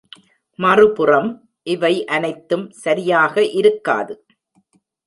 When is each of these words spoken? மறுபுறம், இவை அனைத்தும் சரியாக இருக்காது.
மறுபுறம், 0.59 1.29
இவை 1.67 1.93
அனைத்தும் 2.07 2.65
சரியாக 2.79 3.45
இருக்காது. 3.53 4.15